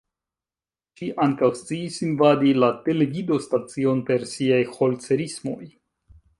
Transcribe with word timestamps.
Ŝi 1.01 1.09
ankaŭ 1.25 1.49
sciis 1.59 1.99
invadi 2.07 2.55
la 2.63 2.71
televidostacion 2.89 4.03
per 4.11 4.29
siaj 4.35 4.61
"'Holzerismoj"'. 4.75 5.73